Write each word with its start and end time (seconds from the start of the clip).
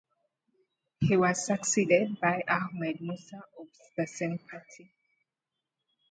He 0.99 1.15
was 1.15 1.45
succeeded 1.45 2.19
by 2.19 2.41
Ahmed 2.49 3.01
Musa 3.01 3.43
of 3.59 3.67
the 3.95 4.07
same 4.07 4.39
party. 4.39 4.91